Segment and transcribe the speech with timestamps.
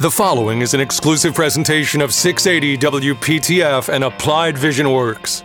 [0.00, 2.78] The following is an exclusive presentation of 680
[3.16, 5.42] WPTF and Applied Vision Works.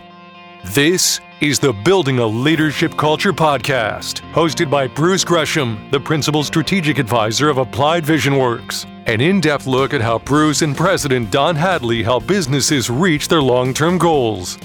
[0.66, 6.98] This is the Building a Leadership Culture podcast, hosted by Bruce Gresham, the Principal Strategic
[6.98, 8.86] Advisor of Applied Vision Works.
[9.06, 13.42] An in depth look at how Bruce and President Don Hadley help businesses reach their
[13.42, 14.56] long term goals.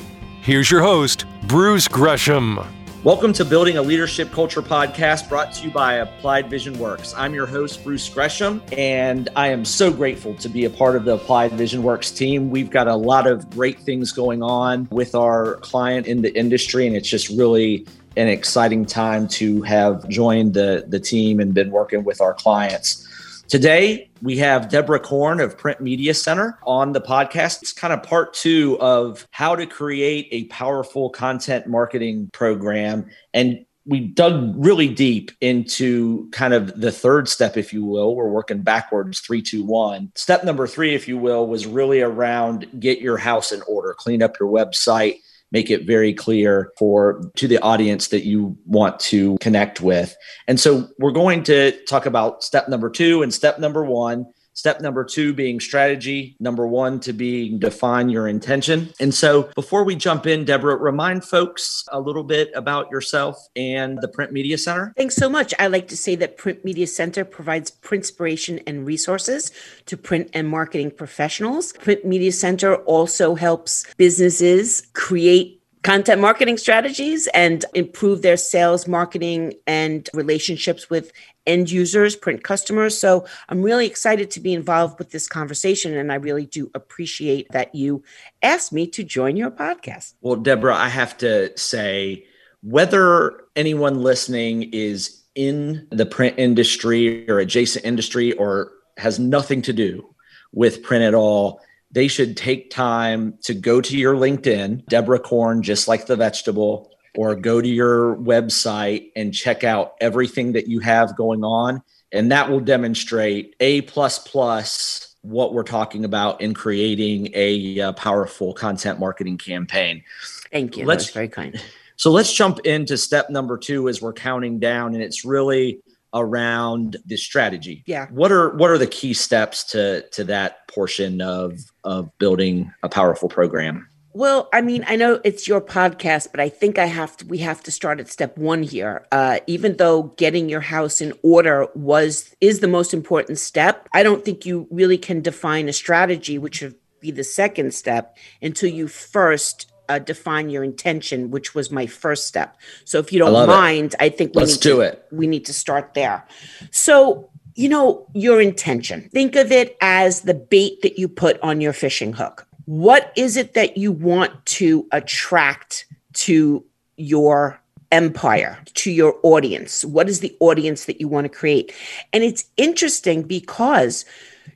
[0.42, 2.60] Here's your host, Bruce Gresham.
[3.06, 7.14] Welcome to Building a Leadership Culture podcast brought to you by Applied Vision Works.
[7.16, 11.06] I'm your host, Bruce Gresham, and I am so grateful to be a part of
[11.06, 12.50] the Applied Vision Works team.
[12.50, 16.88] We've got a lot of great things going on with our client in the industry,
[16.88, 21.72] and it's just really an exciting time to have joined the, the team and been
[21.72, 23.08] working with our clients.
[23.48, 27.62] Today, we have Deborah Corn of Print Media Center on the podcast.
[27.62, 33.10] It's kind of part two of how to create a powerful content marketing program.
[33.34, 38.16] And we dug really deep into kind of the third step, if you will.
[38.16, 40.12] We're working backwards, three, two, one.
[40.16, 44.22] Step number three, if you will, was really around get your house in order, clean
[44.22, 45.20] up your website
[45.52, 50.16] make it very clear for to the audience that you want to connect with.
[50.48, 54.26] And so we're going to talk about step number 2 and step number 1
[54.60, 56.36] Step number two being strategy.
[56.42, 58.94] Number one to being define your intention.
[59.00, 63.98] And so before we jump in, Deborah, remind folks a little bit about yourself and
[64.02, 64.94] the Print Media Center.
[64.98, 65.54] Thanks so much.
[65.60, 69.54] I like to say that Print Media Center provides inspiration and resources
[69.86, 71.72] to print and marketing professionals.
[71.72, 79.54] Print Media Center also helps businesses create content marketing strategies and improve their sales, marketing,
[79.66, 81.14] and relationships with
[81.50, 82.98] end users, print customers.
[82.98, 85.98] So I'm really excited to be involved with this conversation.
[85.98, 88.04] And I really do appreciate that you
[88.44, 90.14] asked me to join your podcast.
[90.22, 92.26] Well, Deborah, I have to say,
[92.62, 99.74] whether anyone listening is in the print industry or adjacent industry or has nothing to
[99.74, 100.14] do
[100.52, 105.64] with print at all, they should take time to go to your LinkedIn, Deborah Corn,
[105.64, 110.80] just like the vegetable, or go to your website and check out everything that you
[110.80, 111.82] have going on.
[112.12, 117.92] And that will demonstrate A plus plus what we're talking about in creating a uh,
[117.94, 120.04] powerful content marketing campaign.
[120.52, 120.86] Thank you.
[120.86, 121.62] Let's, That's very kind.
[121.98, 124.94] So let's jump into step number two as we're counting down.
[124.94, 125.82] And it's really
[126.14, 127.84] around the strategy.
[127.86, 128.08] Yeah.
[128.08, 132.90] What are what are the key steps to to that portion of of building a
[132.90, 133.88] powerful program?
[134.14, 137.28] Well, I mean, I know it's your podcast, but I think I have to.
[137.28, 139.06] We have to start at step one here.
[139.12, 144.02] Uh, even though getting your house in order was is the most important step, I
[144.02, 148.70] don't think you really can define a strategy, which would be the second step, until
[148.70, 152.58] you first uh, define your intention, which was my first step.
[152.86, 154.02] So if you don't mind, it.
[154.02, 155.06] I think we let's do to, it.
[155.12, 156.26] We need to start there.
[156.72, 159.10] So you know your intention.
[159.14, 162.48] Think of it as the bait that you put on your fishing hook.
[162.70, 166.64] What is it that you want to attract to
[166.98, 167.60] your
[167.92, 171.74] empire to your audience what is the audience that you want to create
[172.14, 174.06] and it's interesting because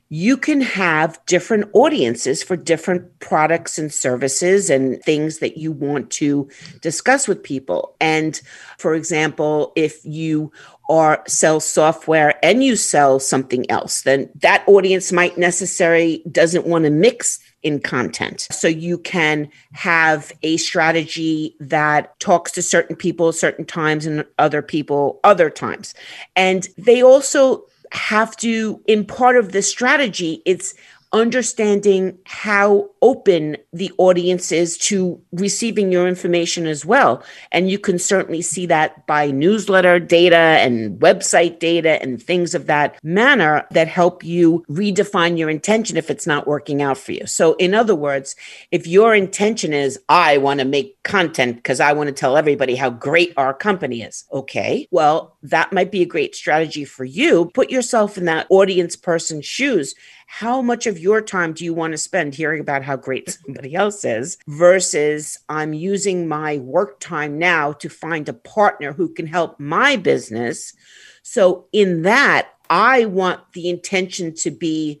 [0.08, 6.08] you can have different audiences for different products and services and things that you want
[6.10, 6.48] to
[6.80, 7.96] discuss with people.
[8.00, 8.40] And
[8.78, 10.52] for example, if you
[10.88, 16.84] or sell software and you sell something else, then that audience might necessarily doesn't want
[16.84, 18.46] to mix in content.
[18.52, 24.62] So you can have a strategy that talks to certain people certain times and other
[24.62, 25.94] people other times.
[26.36, 30.74] And they also have to, in part of the strategy, it's
[31.14, 37.22] understanding how open the audience is to receiving your information as well.
[37.52, 42.66] And you can certainly see that by newsletter data and website data and things of
[42.66, 47.26] that manner that help you redefine your intention if it's not working out for you.
[47.26, 48.34] So, in other words,
[48.72, 52.74] if your intention is, I want to make content because I want to tell everybody
[52.74, 57.50] how great our company is, okay, well, that might be a great strategy for you.
[57.54, 59.94] Put yourself in that audience person's shoes
[60.26, 63.74] how much of your time do you want to spend hearing about how great somebody
[63.74, 69.26] else is versus I'm using my work time now to find a partner who can
[69.26, 70.74] help my business?
[71.22, 75.00] So, in that, I want the intention to be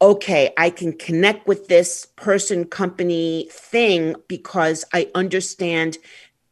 [0.00, 5.96] okay, I can connect with this person, company, thing because I understand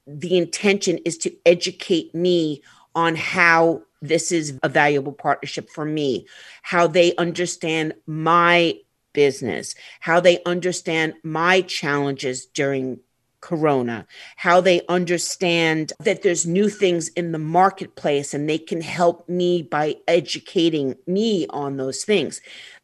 [0.06, 2.62] the intention is to educate me
[2.94, 6.26] on how this is a valuable partnership for me,
[6.62, 8.74] how they understand my
[9.12, 12.98] business, how they understand my challenges during
[13.40, 14.06] Corona,
[14.36, 19.62] how they understand that there's new things in the marketplace and they can help me
[19.62, 22.40] by educating me on those things.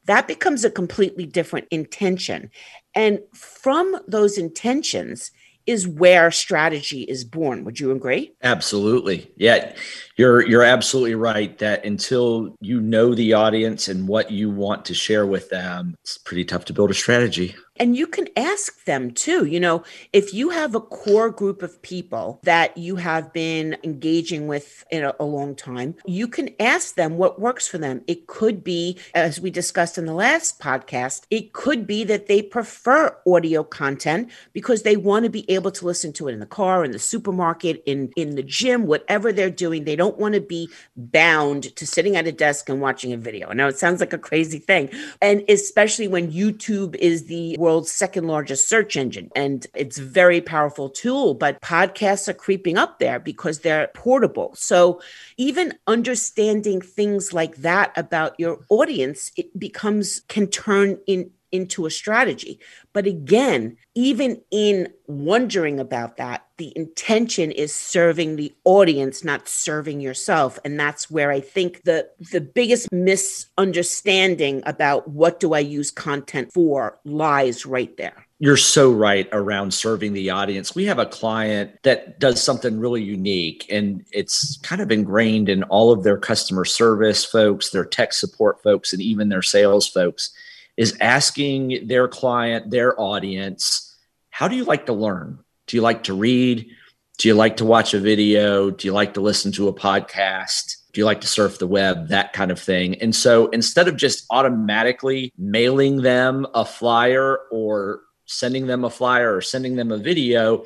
[0.07, 2.51] That becomes a completely different intention.
[2.95, 5.31] And from those intentions,
[5.69, 7.63] is where strategy is born.
[7.65, 8.33] Would you agree?
[8.43, 9.31] Absolutely.
[9.37, 9.75] Yeah.
[10.17, 14.95] You're you're absolutely right that until you know the audience and what you want to
[14.95, 17.55] share with them, it's pretty tough to build a strategy.
[17.79, 19.45] And you can ask them too.
[19.45, 24.47] You know, if you have a core group of people that you have been engaging
[24.47, 28.03] with in a, a, long time, you can ask them what works for them.
[28.07, 32.43] It could be, as we discussed in the last podcast, it could be that they
[32.43, 36.47] prefer audio content because they want to be able to listen to it in the
[36.47, 39.85] car, in the supermarket, in, in the gym, whatever they're doing.
[39.85, 43.53] They don't want to be bound to sitting at a desk and watching a video.
[43.53, 44.91] Now, it sounds like a crazy thing.
[45.21, 49.29] And especially when YouTube is the world's second largest search engine.
[49.37, 54.55] And it's a very powerful tool, but podcasts are creeping up there because they're portable.
[54.55, 55.03] So
[55.37, 61.91] even understanding things like that about your audience, it becomes can turn in into a
[61.91, 62.61] strategy.
[62.93, 70.01] But again, even in wondering about that, the intention is serving the audience, not serving
[70.01, 70.59] yourself.
[70.65, 76.53] And that's where I think the the biggest misunderstanding about what do I use content
[76.53, 78.27] for lies right there.
[78.41, 80.75] You're so right around serving the audience.
[80.75, 85.65] We have a client that does something really unique and it's kind of ingrained in
[85.65, 90.33] all of their customer service folks, their tech support folks, and even their sales folks
[90.79, 93.97] is asking their client, their audience,
[94.31, 95.41] how do you like to learn?
[95.67, 96.71] Do you like to read?
[97.19, 98.71] Do you like to watch a video?
[98.71, 100.77] Do you like to listen to a podcast?
[100.93, 102.09] Do you like to surf the web?
[102.09, 102.95] That kind of thing.
[103.03, 109.35] And so instead of just automatically mailing them a flyer or sending them a flyer
[109.35, 110.63] or sending them a video,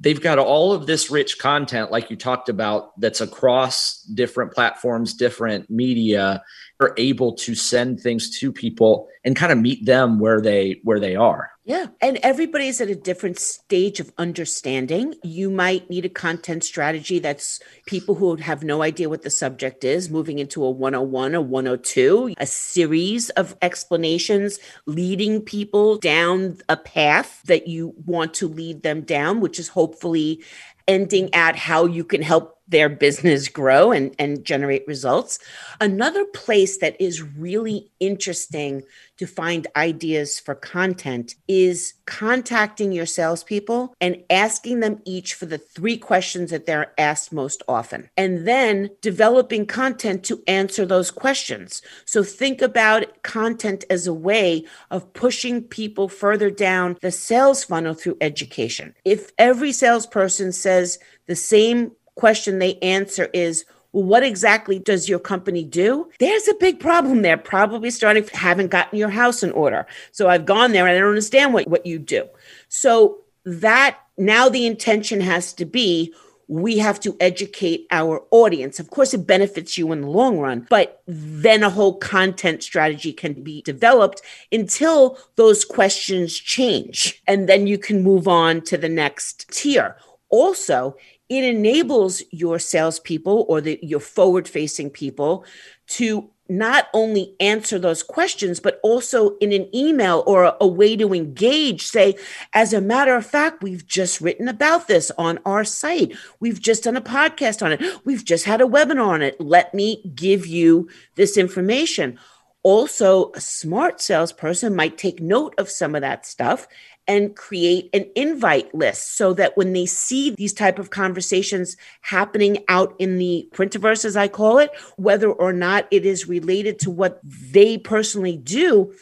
[0.00, 5.14] they've got all of this rich content, like you talked about, that's across different platforms,
[5.14, 6.42] different media.
[6.80, 10.98] Are able to send things to people and kind of meet them where they where
[11.00, 11.86] they are yeah.
[12.02, 15.14] And everybody's at a different stage of understanding.
[15.22, 19.82] You might need a content strategy that's people who have no idea what the subject
[19.82, 26.76] is moving into a 101 a 102 a series of explanations leading people down a
[26.76, 30.42] path that you want to lead them down which is hopefully
[30.86, 35.38] ending at how you can help their business grow and, and generate results.
[35.80, 38.82] Another place that is really interesting
[39.16, 45.58] to find ideas for content is contacting your salespeople and asking them each for the
[45.58, 51.82] three questions that they're asked most often, and then developing content to answer those questions.
[52.06, 57.94] So think about content as a way of pushing people further down the sales funnel
[57.94, 58.94] through education.
[59.04, 65.62] If every salesperson says the same question they answer is, what exactly does your company
[65.62, 66.10] do?
[66.18, 67.36] There's a big problem there.
[67.36, 69.86] Probably starting haven't gotten your house in order.
[70.10, 72.28] So I've gone there and I don't understand what, what you do.
[72.68, 76.12] So that now the intention has to be
[76.48, 78.78] we have to educate our audience.
[78.78, 83.12] Of course, it benefits you in the long run, but then a whole content strategy
[83.12, 84.20] can be developed
[84.52, 87.22] until those questions change.
[87.26, 89.96] And then you can move on to the next tier.
[90.28, 90.96] Also,
[91.34, 95.44] it enables your salespeople or the, your forward facing people
[95.86, 100.94] to not only answer those questions, but also in an email or a, a, way
[100.94, 102.14] to engage, say,
[102.52, 106.14] as a matter of fact, we've just written about this on our site.
[106.40, 107.80] We've just done a podcast on it.
[108.04, 109.40] We've just had a webinar on it.
[109.40, 112.18] Let me give you this information.
[112.64, 116.66] Also, a smart salesperson might take note of some of that stuff
[117.06, 122.64] and create an invite list so that when they see these type of conversations happening
[122.68, 126.90] out in the printerverse as i call it whether or not it is related to
[126.90, 128.92] what they personally do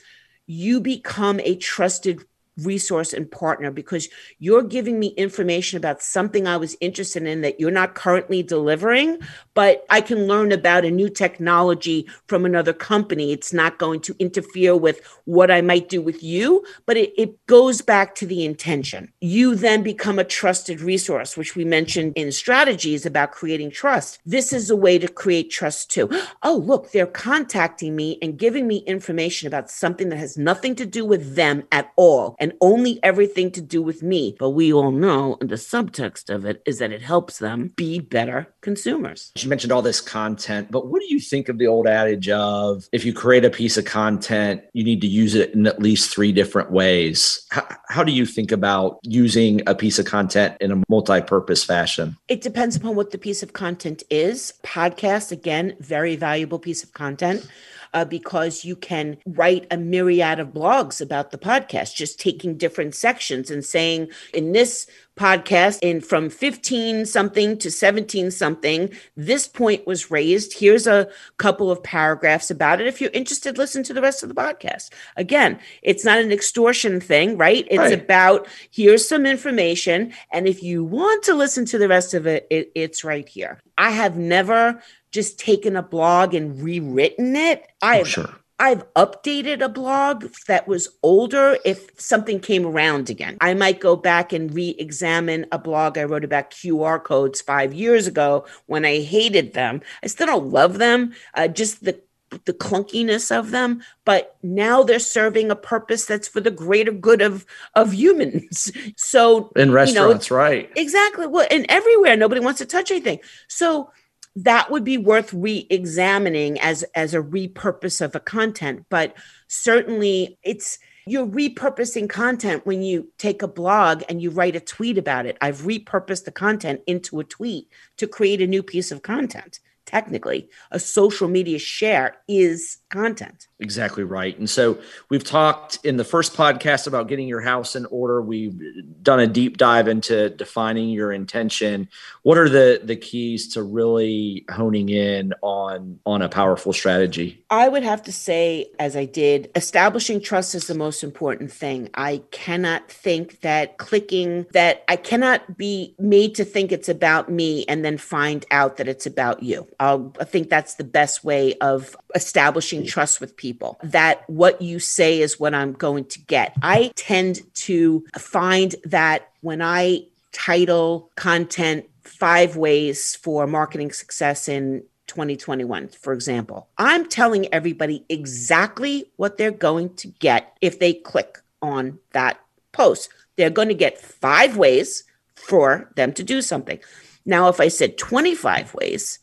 [0.46, 2.20] you become a trusted
[2.58, 7.58] resource and partner because you're giving me information about something I was interested in that
[7.58, 9.18] you're not currently delivering,
[9.54, 13.32] but I can learn about a new technology from another company.
[13.32, 17.46] It's not going to interfere with what I might do with you, but it, it
[17.46, 19.10] goes back to the intention.
[19.20, 24.20] You then become a trusted resource, which we mentioned in strategies about creating trust.
[24.26, 26.10] This is a way to create trust too.
[26.42, 30.86] Oh, look, they're contacting me and giving me information about something that has nothing to
[30.86, 34.34] do with them at all and only everything to do with me.
[34.36, 38.52] But we all know the subtext of it is that it helps them be better
[38.62, 39.30] consumers.
[39.38, 42.88] You mentioned all this content, but what do you think of the old adage of
[42.90, 46.12] if you create a piece of content, you need to use it in at least
[46.12, 47.46] three different ways?
[47.52, 51.62] How, how do you think about using a piece of content in a multi purpose
[51.62, 52.16] fashion?
[52.26, 54.54] It depends upon what the piece of content is.
[54.64, 57.48] Podcast, again, very valuable piece of content
[57.94, 62.94] uh, because you can write a myriad of blogs about the podcast, just taking different
[62.94, 69.86] sections and saying, in this podcast, in from 15 something to 17 something, this point
[69.86, 70.58] was raised.
[70.58, 72.86] Here's a couple of paragraphs about it.
[72.86, 74.90] If you're interested, listen to the rest of the podcast.
[75.16, 77.66] Again, it's not an extortion thing, right?
[77.70, 77.92] It's right.
[77.92, 80.12] about here's some information.
[80.30, 83.60] And if you want to listen to the rest of it, it it's right here.
[83.76, 84.82] I have never
[85.12, 87.66] just taken a blog and rewritten it.
[87.80, 88.34] I've oh, sure.
[88.58, 93.36] I've updated a blog that was older if something came around again.
[93.40, 97.74] I might go back and re examine a blog I wrote about QR codes five
[97.74, 99.80] years ago when I hated them.
[100.04, 102.00] I still don't love them, uh, just the
[102.46, 107.20] the clunkiness of them but now they're serving a purpose that's for the greater good
[107.20, 112.56] of of humans so in restaurants you know, right exactly well and everywhere nobody wants
[112.56, 113.90] to touch anything so
[114.36, 118.86] that would be worth re-examining as as a repurpose of a content.
[118.88, 119.14] But
[119.48, 124.98] certainly it's you're repurposing content when you take a blog and you write a tweet
[124.98, 125.36] about it.
[125.40, 130.48] I've repurposed the content into a tweet to create a new piece of content technically.
[130.70, 133.48] A social media share is content.
[133.58, 134.38] Exactly right.
[134.38, 138.20] And so we've talked in the first podcast about getting your house in order.
[138.20, 138.60] We've
[139.02, 141.88] done a deep dive into defining your intention.
[142.22, 147.44] What are the the keys to really honing in on on a powerful strategy?
[147.50, 151.88] I would have to say as i did establishing trust is the most important thing.
[151.94, 157.64] I cannot think that clicking that i cannot be made to think it's about me
[157.68, 159.66] and then find out that it's about you.
[159.80, 164.78] I'll, i think that's the best way of establishing trust with people that what you
[164.78, 166.54] say is what I'm going to get.
[166.62, 174.82] I tend to find that when I title content five ways for marketing success in
[175.06, 181.38] 2021, for example, I'm telling everybody exactly what they're going to get if they click
[181.60, 182.40] on that
[182.72, 183.10] post.
[183.36, 186.78] They're going to get five ways for them to do something.
[187.24, 189.18] Now, if I said 25 ways,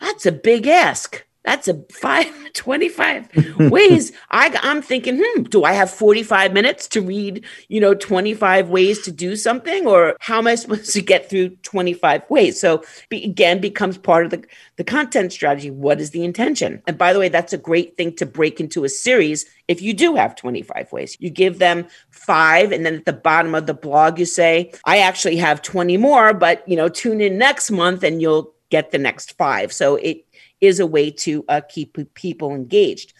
[0.00, 1.25] that's a big ask.
[1.46, 4.10] That's a five, 25 ways.
[4.32, 9.00] I, I'm thinking, hmm, do I have 45 minutes to read, you know, 25 ways
[9.02, 9.86] to do something?
[9.86, 12.60] Or how am I supposed to get through 25 ways?
[12.60, 15.70] So be, again, becomes part of the, the content strategy.
[15.70, 16.82] What is the intention?
[16.88, 19.94] And by the way, that's a great thing to break into a series if you
[19.94, 21.16] do have 25 ways.
[21.20, 24.98] You give them five, and then at the bottom of the blog, you say, I
[24.98, 28.98] actually have 20 more, but, you know, tune in next month and you'll get the
[28.98, 29.72] next five.
[29.72, 30.25] So it
[30.60, 33.12] is a way to uh, keep people engaged.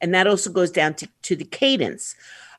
[0.00, 2.14] And that also goes down to, to the cadence.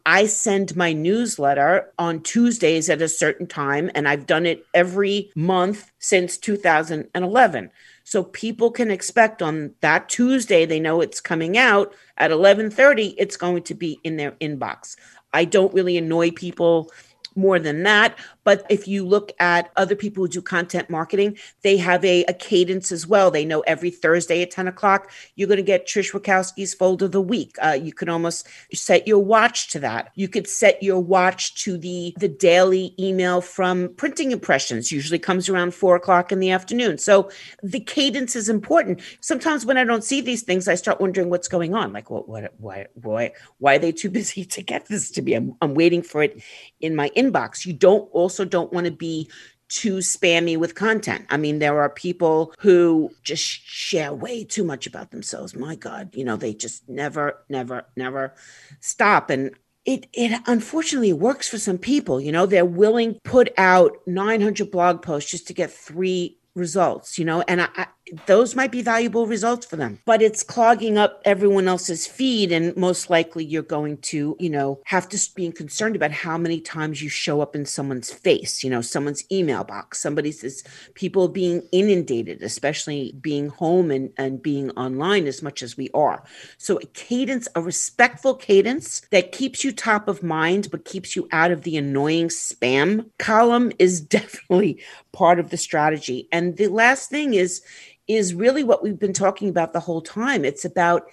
[0.06, 5.32] I send my newsletter on Tuesdays at a certain time, and I've done it every
[5.36, 7.72] month since 2011.
[8.04, 13.36] So people can expect on that Tuesday, they know it's coming out at 11:30, it's
[13.36, 14.96] going to be in their inbox.
[15.34, 16.92] I don't really annoy people
[17.36, 18.18] more than that.
[18.46, 22.34] But if you look at other people who do content marketing, they have a, a
[22.34, 23.30] cadence as well.
[23.30, 27.12] They know every Thursday at 10 o'clock, you're going to get Trish Witkowski's fold of
[27.12, 27.58] the week.
[27.62, 30.12] Uh, you can almost set your watch to that.
[30.16, 35.50] You could set your watch to the, the daily email from printing impressions, usually comes
[35.50, 37.00] around four o'clock in the afternoon.
[37.00, 37.32] So
[37.64, 39.02] the cadence is important.
[39.22, 41.92] Sometimes when I don't see these things, I start wondering what's going on.
[41.92, 45.34] Like, what, what, why, why, why are they too busy to get this to me?
[45.34, 46.42] I'm, I'm waiting for it
[46.80, 47.66] in my inbox.
[47.66, 49.30] You don't also don't want to be
[49.68, 51.26] too spammy with content.
[51.30, 55.56] I mean, there are people who just share way too much about themselves.
[55.56, 58.36] My God, you know, they just never, never, never
[58.80, 59.30] stop.
[59.30, 59.52] And
[59.86, 62.20] it it unfortunately works for some people.
[62.20, 67.18] You know, they're willing to put out 900 blog posts just to get three results.
[67.20, 67.88] You know, and I
[68.26, 72.76] those might be valuable results for them but it's clogging up everyone else's feed and
[72.78, 77.02] most likely you're going to you know have to be concerned about how many times
[77.02, 81.62] you show up in someone's face you know someone's email box somebody says people being
[81.72, 86.24] inundated especially being home and, and being online as much as we are.
[86.58, 91.28] So a cadence a respectful cadence that keeps you top of mind but keeps you
[91.32, 94.82] out of the annoying spam column is definitely
[95.12, 96.28] part of the strategy.
[96.32, 97.62] And the last thing is
[98.08, 100.46] is really what we've been talking about the whole time.
[100.46, 101.08] It's about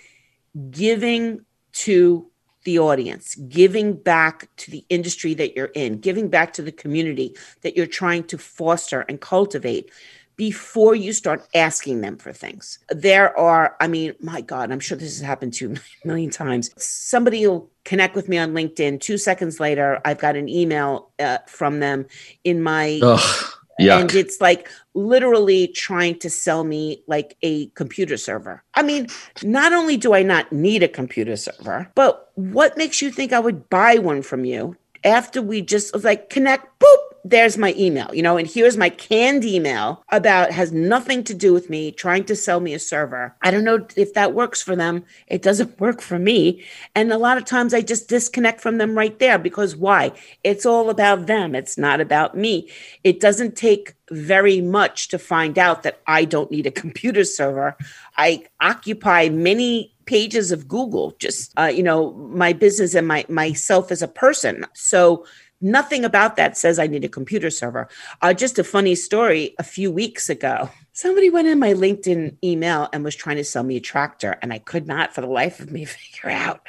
[0.70, 2.28] giving to
[2.64, 7.34] the audience, giving back to the industry that you're in, giving back to the community
[7.62, 9.90] that you're trying to foster and cultivate
[10.36, 12.78] before you start asking them for things.
[12.88, 16.70] There are, I mean, my God, I'm sure this has happened to a million times.
[16.76, 19.00] Somebody will connect with me on LinkedIn.
[19.00, 22.06] Two seconds later, I've got an email uh, from them
[22.44, 23.00] in my.
[23.02, 23.52] Ugh.
[23.80, 24.00] Yuck.
[24.00, 28.62] And it's like literally trying to sell me like a computer server.
[28.74, 29.08] I mean,
[29.42, 33.40] not only do I not need a computer server, but what makes you think I
[33.40, 38.12] would buy one from you after we just was like connect, boop, there's my email,
[38.12, 42.24] you know, and here's my canned email about has nothing to do with me trying
[42.24, 43.34] to sell me a server.
[43.42, 45.04] I don't know if that works for them.
[45.28, 46.64] It doesn't work for me.
[46.96, 50.12] And a lot of times I just disconnect from them right there because why?
[50.42, 51.54] It's all about them.
[51.54, 52.68] It's not about me.
[53.04, 57.76] It doesn't take very much to find out that I don't need a computer server.
[58.16, 63.92] I occupy many pages of Google, just uh, you know, my business and my myself
[63.92, 64.66] as a person.
[64.74, 65.24] So
[65.62, 67.88] Nothing about that says I need a computer server.
[68.20, 70.68] Uh, just a funny story a few weeks ago.
[70.92, 74.52] Somebody went in my LinkedIn email and was trying to sell me a tractor, and
[74.52, 76.60] I could not for the life of me figure out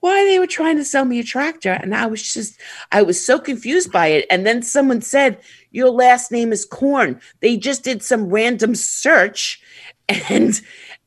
[0.00, 1.72] why they were trying to sell me a tractor.
[1.72, 2.60] And I was just,
[2.92, 4.26] I was so confused by it.
[4.30, 5.40] And then someone said,
[5.72, 7.20] Your last name is Corn.
[7.40, 9.60] They just did some random search
[10.28, 10.60] and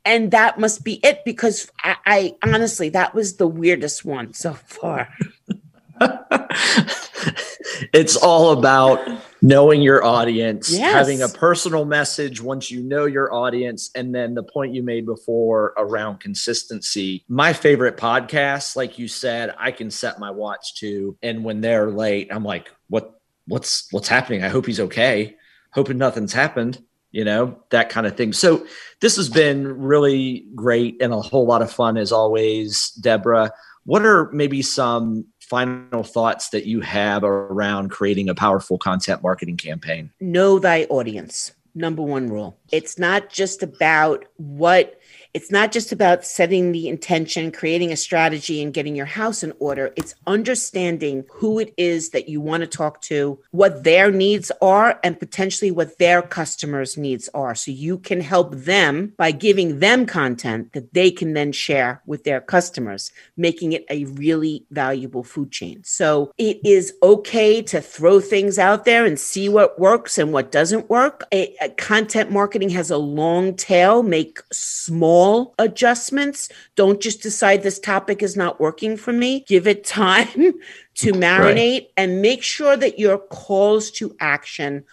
[0.04, 4.54] and that must be it because I, I honestly that was the weirdest one so
[4.54, 5.10] far
[7.94, 9.00] it's all about
[9.42, 10.94] knowing your audience, yes.
[10.94, 15.06] having a personal message once you know your audience, and then the point you made
[15.06, 17.24] before around consistency.
[17.28, 21.90] My favorite podcasts, like you said, I can set my watch to, and when they're
[21.90, 24.44] late, I'm like, what what's what's happening?
[24.44, 25.36] I hope he's okay.
[25.72, 28.34] Hoping nothing's happened you know, that kind of thing.
[28.34, 28.66] So
[29.02, 33.52] this has been really great and a whole lot of fun as always, Deborah.
[33.84, 39.58] What are maybe some final thoughts that you have around creating a powerful content marketing
[39.58, 40.10] campaign?
[40.22, 41.52] Know thy audience.
[41.76, 42.58] Number one rule.
[42.72, 44.98] It's not just about what
[45.34, 49.54] it's not just about setting the intention, creating a strategy, and getting your house in
[49.60, 49.94] order.
[49.96, 55.00] It's understanding who it is that you want to talk to, what their needs are,
[55.04, 57.56] and potentially what their customers' needs are.
[57.56, 62.24] So you can help them by giving them content that they can then share with
[62.24, 65.82] their customers, making it a really valuable food chain.
[65.84, 70.52] So it is okay to throw things out there and see what works and what
[70.52, 71.24] doesn't work.
[71.78, 76.50] Content marketing has a long tail, make small small adjustments.
[76.76, 79.46] Don't just decide this topic is not working for me.
[79.48, 80.28] Give it time
[80.96, 81.88] to marinate right.
[81.98, 84.84] and make sure that your calls to action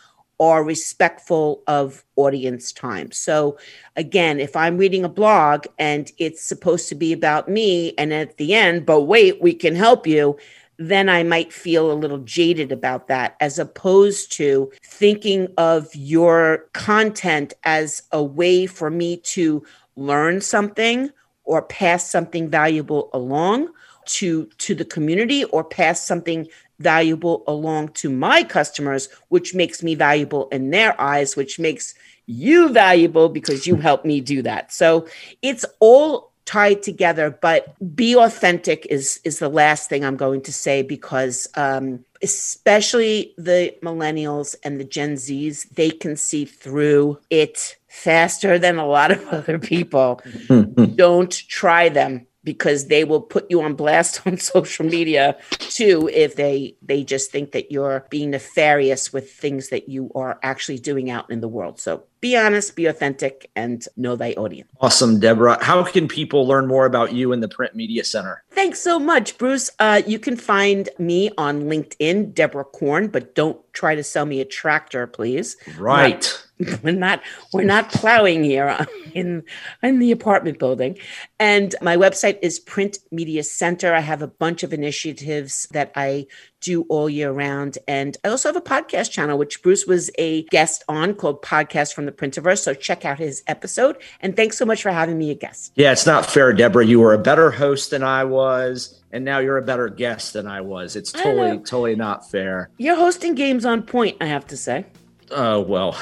[0.41, 3.11] are respectful of audience time.
[3.11, 3.59] So,
[3.97, 8.37] again, if I'm reading a blog and it's supposed to be about me, and at
[8.37, 10.37] the end, but wait, we can help you,
[10.79, 16.69] then I might feel a little jaded about that, as opposed to thinking of your
[16.73, 19.65] content as a way for me to
[19.99, 21.11] learn something
[21.45, 23.69] or pass something valuable along
[24.07, 26.47] to to the community or pass something
[26.79, 31.95] valuable along to my customers which makes me valuable in their eyes which makes
[32.29, 34.71] you valuable because you helped me do that.
[34.71, 35.09] So
[35.43, 40.51] it's all tied together but be authentic is is the last thing i'm going to
[40.51, 47.77] say because um, especially the millennials and the gen z's they can see through it
[47.89, 50.21] faster than a lot of other people.
[50.95, 56.37] Don't try them because they will put you on blast on social media too if
[56.37, 61.11] they they just think that you're being nefarious with things that you are actually doing
[61.11, 61.79] out in the world.
[61.79, 64.69] So be honest, be authentic, and know thy audience.
[64.81, 65.63] Awesome, Deborah.
[65.63, 68.43] How can people learn more about you in the Print Media Center?
[68.51, 69.71] Thanks so much, Bruce.
[69.79, 74.41] Uh, you can find me on LinkedIn, Deborah Corn, but don't try to sell me
[74.41, 75.57] a tractor, please.
[75.79, 76.45] Right.
[76.83, 79.43] we're not we're not plowing here uh, in
[79.83, 80.99] in the apartment building
[81.39, 86.27] and my website is print media center i have a bunch of initiatives that i
[86.61, 87.79] do all year round.
[87.87, 91.95] And I also have a podcast channel, which Bruce was a guest on called Podcast
[91.95, 92.59] from the Printerverse.
[92.59, 93.97] So check out his episode.
[94.21, 95.73] And thanks so much for having me a guest.
[95.77, 96.87] Yeah, it's not fair, Deborah.
[96.87, 99.01] You were a better host than I was.
[99.13, 100.95] And now you're a better guest than I was.
[100.95, 102.71] It's totally, totally not fair.
[102.77, 104.85] Your hosting game's on point, I have to say.
[105.31, 105.97] Oh, well,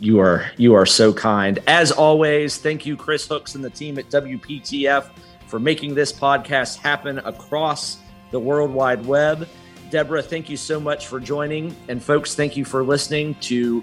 [0.00, 1.58] you are you are so kind.
[1.66, 5.10] As always, thank you, Chris Hooks and the team at WPTF
[5.46, 7.98] for making this podcast happen across
[8.30, 9.48] the World Wide Web.
[9.90, 11.74] Deborah, thank you so much for joining.
[11.88, 13.82] And folks, thank you for listening to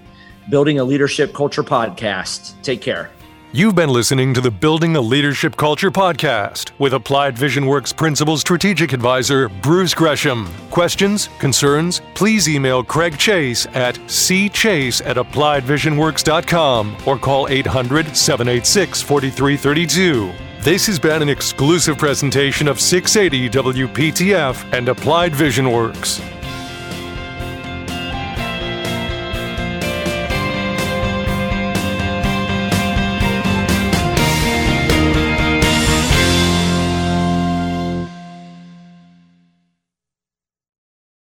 [0.50, 2.60] Building a Leadership Culture podcast.
[2.62, 3.10] Take care.
[3.56, 8.36] You've been listening to the Building a Leadership Culture podcast with Applied Vision Works Principal
[8.36, 10.52] Strategic Advisor Bruce Gresham.
[10.68, 20.32] Questions, concerns, please email Craig Chase at cchase at appliedvisionworks.com or call 800 786 4332.
[20.60, 23.48] This has been an exclusive presentation of 680
[23.88, 26.20] WPTF and Applied Vision Works.